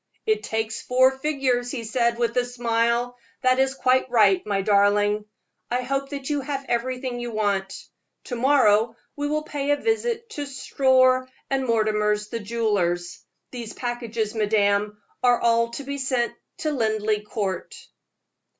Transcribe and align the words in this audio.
"It 0.25 0.41
takes 0.41 0.81
four 0.81 1.11
figures," 1.11 1.69
he 1.69 1.83
said, 1.83 2.17
with 2.17 2.35
a 2.35 2.43
smile; 2.43 3.15
"that 3.43 3.59
is 3.59 3.75
quite 3.75 4.09
right, 4.09 4.43
my 4.47 4.63
darling. 4.63 5.25
I 5.69 5.83
hope 5.83 6.09
that 6.09 6.27
you 6.27 6.41
have 6.41 6.65
everything 6.67 7.19
you 7.19 7.29
want. 7.29 7.75
To 8.23 8.35
morrow 8.35 8.95
we 9.15 9.27
will 9.27 9.43
pay 9.43 9.69
a 9.69 9.75
visit 9.77 10.27
to 10.31 10.47
Storr 10.47 11.29
& 11.49 11.51
Mortimer's, 11.51 12.29
the 12.29 12.39
jewelers. 12.39 13.19
These 13.51 13.73
packages, 13.73 14.33
madame, 14.33 14.99
are 15.21 15.39
all 15.39 15.69
to 15.73 15.83
be 15.83 15.99
sent 15.99 16.33
to 16.61 16.71
Linleigh 16.71 17.21
Court." 17.21 17.75